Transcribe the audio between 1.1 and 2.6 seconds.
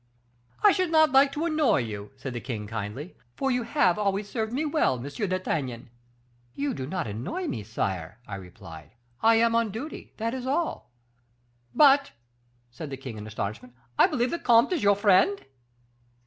like to annoy you,' said the